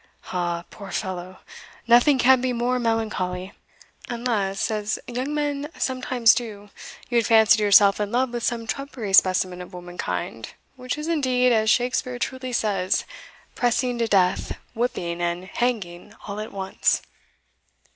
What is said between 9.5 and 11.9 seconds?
of womankind, which is indeed, as